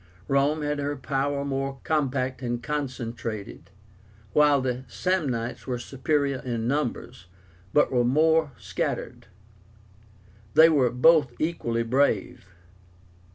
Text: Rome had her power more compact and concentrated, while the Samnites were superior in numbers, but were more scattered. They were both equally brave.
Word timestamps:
Rome 0.27 0.63
had 0.63 0.79
her 0.79 0.95
power 0.95 1.45
more 1.45 1.79
compact 1.83 2.41
and 2.41 2.63
concentrated, 2.63 3.69
while 4.33 4.59
the 4.59 4.83
Samnites 4.87 5.67
were 5.67 5.77
superior 5.77 6.39
in 6.39 6.67
numbers, 6.67 7.27
but 7.71 7.91
were 7.91 8.03
more 8.03 8.51
scattered. 8.57 9.27
They 10.55 10.69
were 10.69 10.89
both 10.89 11.33
equally 11.39 11.83
brave. 11.83 12.47